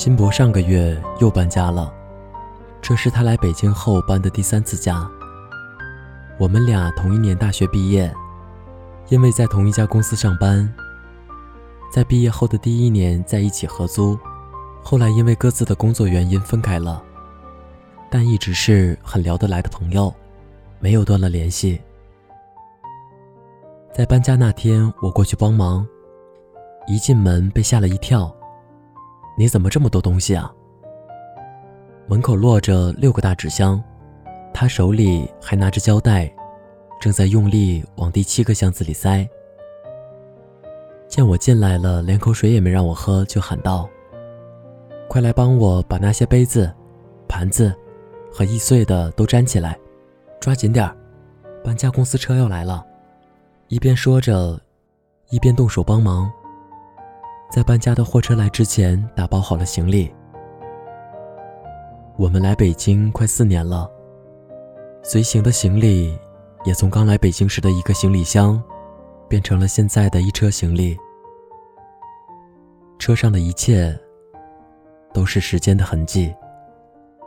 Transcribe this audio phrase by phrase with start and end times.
[0.00, 1.92] 辛博上个月又搬家了，
[2.80, 5.06] 这是他来北京后搬的第三次家。
[6.38, 8.10] 我们俩同一年大学毕业，
[9.10, 10.66] 因为在同一家公司上班，
[11.92, 14.18] 在毕业后的第一年在一起合租，
[14.82, 17.02] 后来因为各自的工作原因分开了，
[18.08, 20.10] 但一直是很聊得来的朋友，
[20.78, 21.78] 没有断了联系。
[23.92, 25.86] 在搬家那天，我过去帮忙，
[26.88, 28.34] 一进门被吓了一跳。
[29.36, 30.52] 你怎么这么多东西啊？
[32.06, 33.82] 门口落着六个大纸箱，
[34.52, 36.30] 他手里还拿着胶带，
[37.00, 39.26] 正在用力往第七个箱子里塞。
[41.08, 43.88] 见我进来了，连口水也没让我喝，就喊道
[45.08, 46.72] ：“快来帮我把那些杯子、
[47.26, 47.74] 盘子
[48.32, 49.78] 和易碎的都粘起来，
[50.38, 50.96] 抓紧点儿，
[51.64, 52.84] 搬家公司车要来了。”
[53.68, 54.60] 一边说着，
[55.30, 56.30] 一边动手帮忙。
[57.50, 60.08] 在搬家的货车来之前，打包好了行李。
[62.16, 63.90] 我们来北京快四年了，
[65.02, 66.16] 随行的行李
[66.64, 68.62] 也从刚来北京时的一个行李箱，
[69.28, 70.96] 变成了现在的一车行李。
[73.00, 73.98] 车上的一切，
[75.12, 76.32] 都是时间的痕迹，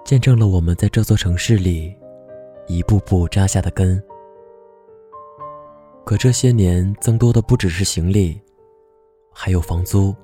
[0.05, 1.93] 见证了我们在这座城市里
[2.67, 4.01] 一步步扎下的根。
[6.05, 8.39] 可这些年增多的不只是行李，
[9.33, 10.15] 还有房租。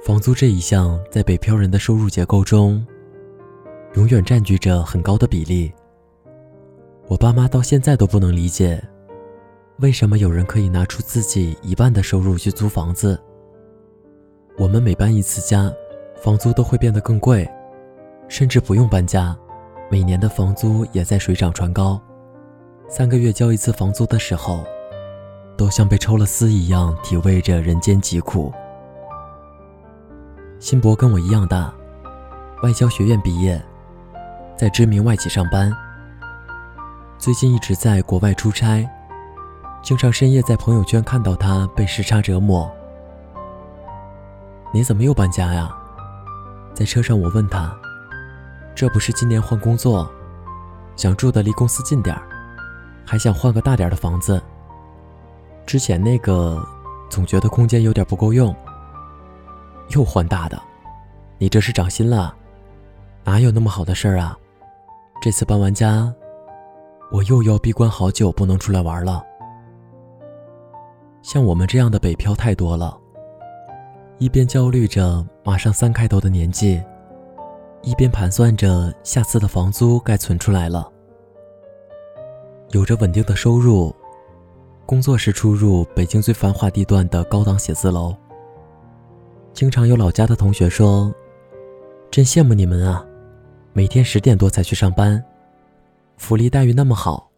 [0.00, 2.86] 房租这一项在北漂人的收入结构中，
[3.94, 5.72] 永远占据着很高的比例。
[7.08, 8.82] 我爸妈到现在都不能理解，
[9.78, 13.20] 为什么有人可以拿出自己一半的收入去租房子。
[14.56, 15.70] 我们每搬一次家，
[16.22, 17.48] 房租都会变得更贵，
[18.28, 19.36] 甚至不用搬家，
[19.90, 22.00] 每年的房租也在水涨船高。
[22.88, 24.64] 三个月交一次房租的时候，
[25.56, 28.52] 都像被抽了丝一样，体味着人间疾苦。
[30.60, 31.72] 辛博跟我一样大，
[32.64, 33.62] 外交学院毕业，
[34.56, 35.72] 在知名外企上班。
[37.16, 38.84] 最近一直在国外出差，
[39.82, 42.68] 经常深夜在朋友圈看到他被时差折磨。
[44.72, 45.72] 你怎么又搬家呀？
[46.74, 47.72] 在车上我问他，
[48.74, 50.10] 这不是今年换工作，
[50.96, 52.22] 想住的离公司近点儿。
[53.06, 54.42] 还想换个大点的房子。
[55.64, 56.60] 之前那个
[57.08, 58.54] 总觉得空间有点不够用，
[59.90, 60.60] 又换大的，
[61.38, 62.34] 你这是长心了？
[63.24, 64.36] 哪有那么好的事儿啊？
[65.20, 66.12] 这次搬完家，
[67.10, 69.24] 我又要闭关好久，不能出来玩了。
[71.22, 72.96] 像我们这样的北漂太多了，
[74.18, 76.82] 一边焦虑着马上三开头的年纪，
[77.82, 80.90] 一边盘算着下次的房租该存出来了。
[82.70, 83.94] 有着稳定的收入，
[84.86, 88.14] 工作时出入北京最繁华地段的高档写字楼。
[89.58, 91.12] 经常有老家的同学说
[92.12, 93.04] ：“真羡慕你们啊，
[93.72, 95.20] 每天十点多才去上班，
[96.16, 97.28] 福利待遇那么好，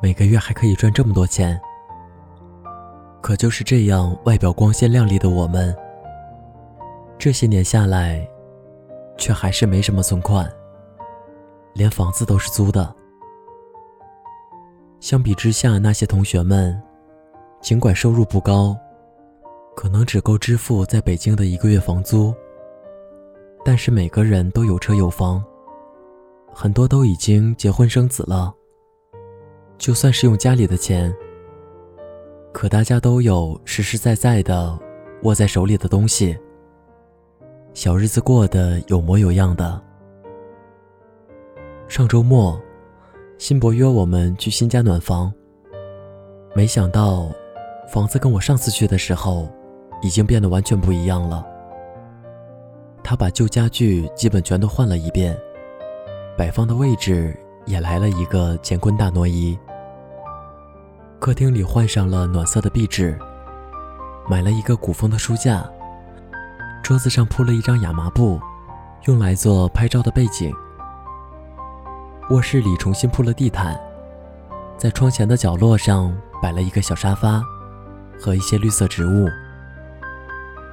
[0.00, 1.60] 每个月还可以赚这么多钱。”
[3.20, 5.76] 可就是这样外表光鲜亮丽的我们，
[7.18, 8.24] 这些年下来，
[9.18, 10.48] 却还是没什么存款，
[11.74, 12.94] 连房子都是租的。
[15.00, 16.80] 相比之下，那些同学们，
[17.60, 18.78] 尽管收入不高，
[19.76, 22.34] 可能只够支付在北京的一个月房租，
[23.62, 25.44] 但是每个人都有车有房，
[26.50, 28.52] 很多都已经结婚生子了。
[29.76, 31.14] 就算是用家里的钱，
[32.52, 34.76] 可大家都有实实在在的
[35.24, 36.34] 握在手里的东西，
[37.74, 39.80] 小日子过得有模有样的。
[41.86, 42.58] 上周末。
[43.38, 45.30] 辛博约我们去新家暖房，
[46.54, 47.30] 没想到，
[47.86, 49.46] 房子跟我上次去的时候，
[50.02, 51.44] 已经变得完全不一样了。
[53.02, 55.38] 他把旧家具基本全都换了一遍，
[56.36, 59.58] 摆放的位置也来了一个乾坤大挪移。
[61.18, 63.18] 客厅里换上了暖色的壁纸，
[64.28, 65.64] 买了一个古风的书架，
[66.82, 68.40] 桌子上铺了一张亚麻布，
[69.04, 70.52] 用来做拍照的背景。
[72.30, 73.80] 卧室里重新铺了地毯，
[74.76, 76.12] 在窗前的角落上
[76.42, 77.40] 摆了一个小沙发，
[78.20, 79.28] 和一些绿色植物。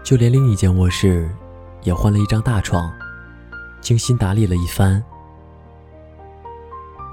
[0.03, 1.29] 就连另一间卧室，
[1.83, 2.91] 也换了一张大床，
[3.79, 5.01] 精心打理了一番。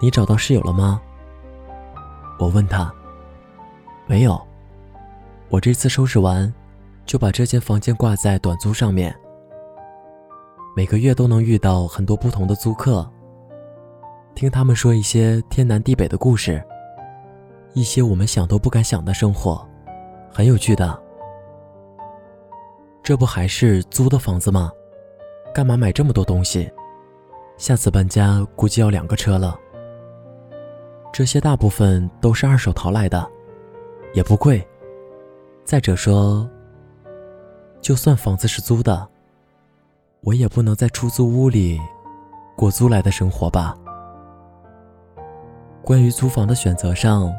[0.01, 1.01] 你找到室友了吗？
[2.39, 2.93] 我问他。
[4.07, 4.41] 没有，
[5.49, 6.53] 我这次收拾完，
[7.07, 9.15] 就把这间房间挂在短租上面。
[10.75, 13.09] 每个月都能遇到很多不同的租客。
[14.35, 16.61] 听他们说一些天南地北的故事，
[17.73, 19.65] 一些我们想都不敢想的生活，
[20.33, 21.01] 很有趣的。
[23.11, 24.71] 这不还是租的房子吗？
[25.53, 26.71] 干嘛买这么多东西？
[27.57, 29.59] 下次搬家估计要两个车了。
[31.13, 33.29] 这些大部分都是二手淘来的，
[34.15, 34.65] 也不贵。
[35.65, 36.49] 再者说，
[37.81, 39.09] 就算房子是租的，
[40.21, 41.81] 我也不能在出租屋里
[42.57, 43.77] 过租来的生活吧。
[45.83, 47.35] 关于租房的选择上，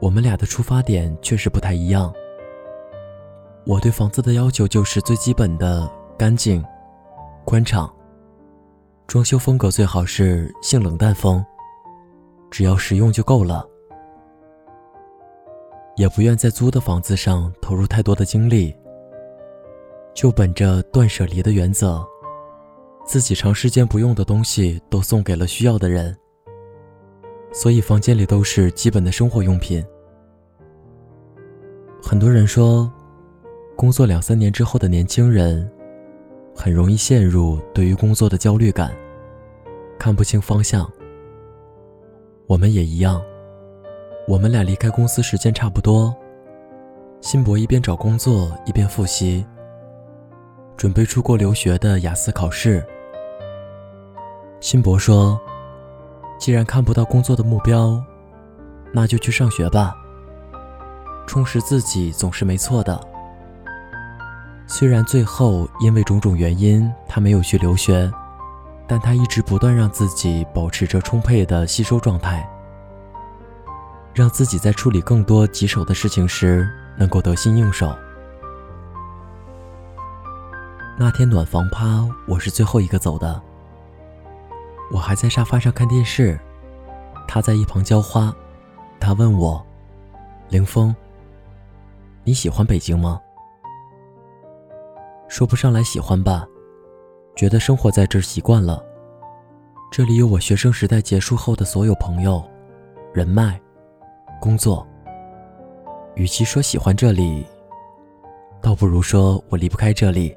[0.00, 2.12] 我们俩的出发点确实不太一样。
[3.66, 6.64] 我对房子的要求就是最基本的干净。
[7.44, 7.92] 宽敞，
[9.06, 11.44] 装修风格最好是性冷淡风，
[12.50, 13.66] 只要实用就够了。
[15.96, 18.74] 也不愿在租的房子上投入太多的精力，
[20.14, 22.06] 就本着断舍离的原则，
[23.04, 26.16] 自己长时间不用的东西都送给了需要的人。
[27.52, 29.84] 所以房间里都是基本的生活用品。
[32.00, 32.90] 很多人说，
[33.80, 35.66] 工作两三年之后的年轻人。
[36.54, 38.94] 很容易陷入对于工作的焦虑感，
[39.98, 40.86] 看不清方向。
[42.46, 43.22] 我们也一样，
[44.28, 46.14] 我们俩离开公司时间差不多。
[47.22, 49.46] 辛博一边找工作一边复习，
[50.76, 52.84] 准备出国留学的雅思考试。
[54.60, 55.40] 辛博说
[56.38, 57.98] ：“既然看不到工作的目标，
[58.92, 59.96] 那就去上学吧。
[61.26, 63.00] 充实自己总是没错的。”
[64.72, 68.08] 虽然最后因为种种原因他没有去留学，
[68.86, 72.48] 但他一直不断让自己保持着充沛的吸收状态，
[74.14, 77.92] 让自己在处理更多棘手的事情时能够得心应手。
[80.96, 83.42] 那天暖房趴，我是最后一个走的。
[84.92, 86.38] 我还在沙发上看电视，
[87.26, 88.32] 他在一旁浇花。
[89.00, 89.66] 他问我
[90.48, 90.94] ：“凌峰，
[92.22, 93.20] 你喜欢北京吗？”
[95.30, 96.44] 说不上来喜欢吧，
[97.36, 98.84] 觉得生活在这儿习惯了。
[99.88, 102.42] 这里有我学生时代结束后的所有朋友、
[103.14, 103.58] 人脉、
[104.40, 104.84] 工作。
[106.16, 107.46] 与其说喜欢这里，
[108.60, 110.36] 倒不如说我离不开这里。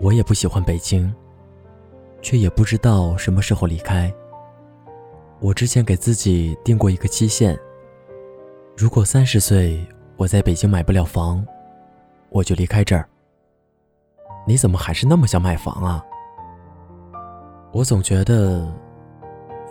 [0.00, 1.14] 我也不喜欢北京，
[2.20, 4.12] 却也不知道什么时候离开。
[5.38, 7.56] 我之前给自己定过一个期限：
[8.76, 9.86] 如果三十岁
[10.16, 11.46] 我在北京买不了房，
[12.30, 13.08] 我就离开这儿。
[14.48, 16.02] 你怎么还是那么想买房啊？
[17.70, 18.66] 我总觉得，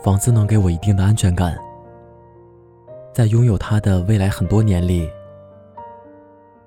[0.03, 1.57] 房子能给我一定的安全感。
[3.11, 5.09] 在拥有它的未来很多年里，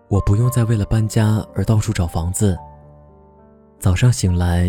[0.08, 2.58] 我不用再为了搬家而到处找房子。
[3.78, 4.68] 早上醒来，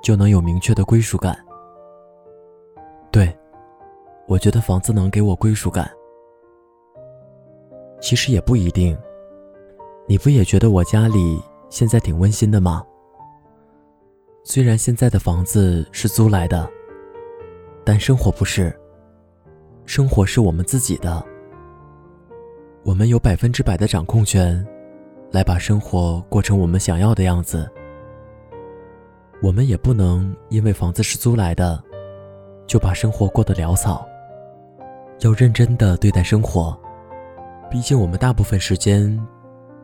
[0.00, 1.36] 就能有明确的归属感。
[3.10, 3.36] 对，
[4.28, 5.90] 我觉得房子能给我归属感。
[8.00, 8.96] 其实也不一定。
[10.06, 11.42] 你不也觉得我家里？
[11.68, 12.84] 现在挺温馨的吗？
[14.44, 16.68] 虽然现在的房子是租来的，
[17.84, 18.74] 但生活不是。
[19.84, 21.24] 生活是我们自己的，
[22.84, 24.66] 我们有百分之百的掌控权，
[25.30, 27.70] 来把生活过成我们想要的样子。
[29.42, 31.82] 我们也不能因为房子是租来的，
[32.66, 34.06] 就把生活过得潦草。
[35.20, 36.76] 要认真的对待生活，
[37.70, 39.16] 毕竟我们大部分时间。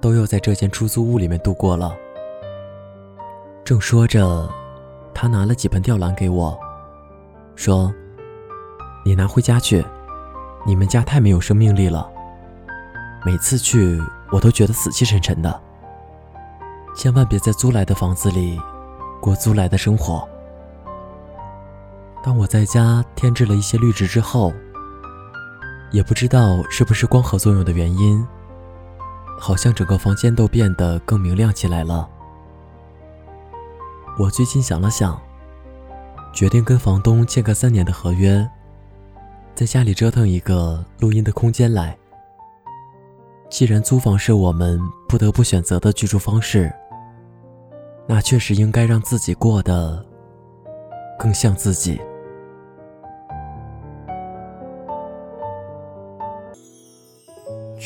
[0.02, 1.96] 都要在这间出租屋里面度过了。
[3.64, 4.50] 正说着，
[5.14, 6.58] 他拿了几盆吊兰给我，
[7.54, 7.94] 说
[9.06, 9.82] ：“你拿回家去，
[10.66, 12.10] 你们家太没有生命力了。
[13.24, 15.60] 每次去，我都觉得死气沉沉的。
[16.96, 18.60] 千万别在租来的房子里
[19.20, 20.28] 过租来的生活。”
[22.24, 24.52] 当我在家添置了一些绿植之后，
[25.92, 28.26] 也不知道是不是光合作用的原因。
[29.44, 32.08] 好像整个房间都变得更明亮起来了。
[34.16, 35.20] 我最近想了想，
[36.32, 38.48] 决定跟房东签个三年的合约，
[39.52, 41.98] 在家里折腾一个录音的空间来。
[43.50, 46.72] 既然租房是我们不得不选择的居住方式，
[48.06, 50.06] 那确实应该让自己过得
[51.18, 52.00] 更像自己。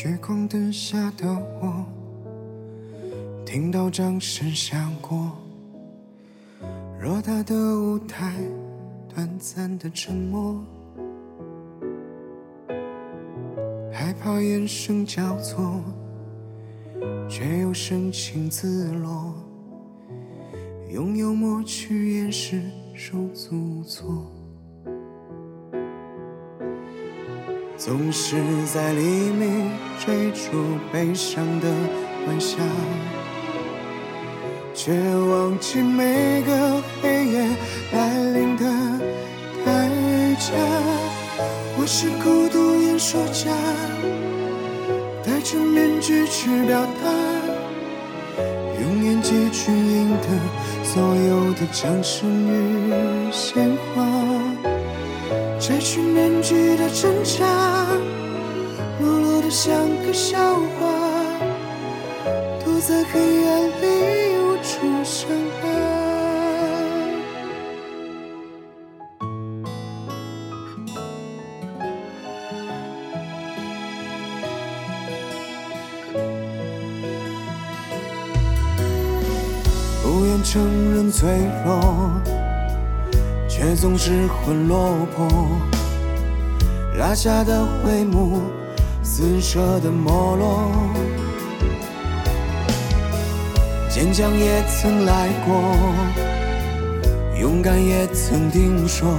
[0.05, 1.27] 月光灯下的
[1.59, 1.83] 我，
[3.43, 5.31] 听到掌声响过，
[7.01, 8.35] 偌大的舞台，
[9.11, 10.63] 短暂的沉默，
[13.91, 15.81] 害怕眼神交错，
[17.27, 19.33] 却又神情自若，
[20.91, 22.61] 用幽默去掩饰
[22.93, 24.31] 手足措。
[27.87, 31.69] 总是在黎明追逐悲伤的
[32.27, 32.57] 晚霞，
[34.73, 37.47] 却忘记每个黑夜
[37.93, 38.65] 来临的
[39.65, 39.87] 代
[40.37, 40.51] 价。
[41.77, 43.55] 我是孤独演说家，
[45.23, 47.09] 戴着面具去表达，
[48.81, 50.27] 用演技去赢得
[50.83, 54.05] 所有的掌声与鲜花。
[55.59, 57.45] 摘去面具的挣扎，
[58.99, 59.73] 落落的像
[60.05, 60.87] 个笑话，
[62.63, 64.17] 躲在黑暗里。
[64.63, 65.29] 出伤
[65.61, 65.67] 疤。
[80.03, 80.61] 不愿承
[80.93, 81.29] 认脆
[81.65, 82.11] 弱，
[83.57, 85.27] 却总是魂落魄。
[86.95, 88.43] 拉下的帷幕，
[89.01, 90.69] 撕扯的没落。
[93.89, 95.75] 坚强也曾来过，
[97.39, 99.17] 勇敢也曾听说，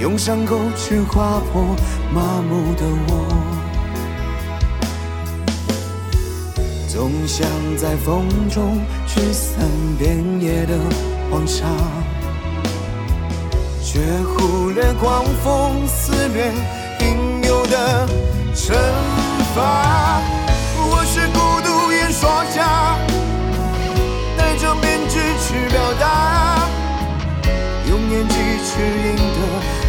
[0.00, 1.62] 用伤口去划破
[2.12, 3.28] 麻木的我，
[6.88, 7.46] 总想
[7.76, 9.64] 在风中驱散
[9.96, 10.76] 遍野的
[11.30, 11.64] 黄沙，
[13.96, 16.52] 却忽略狂风肆虐
[17.00, 18.06] 应有的
[18.54, 18.74] 惩
[19.54, 20.20] 罚。
[20.76, 22.98] 我是孤独演说家。
[24.36, 26.68] 戴着面具去表达，
[27.88, 28.34] 用演技
[28.68, 29.40] 去赢得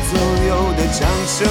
[0.07, 1.43] 所有的掌声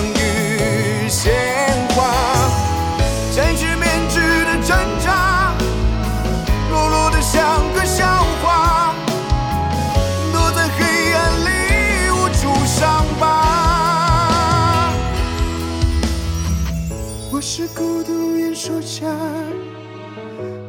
[17.49, 19.07] 是孤独演说家，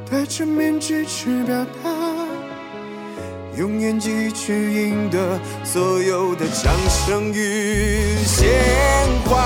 [0.08, 1.90] 戴着面具去表达。
[3.58, 9.44] 用演技去赢得所有的掌声与鲜花，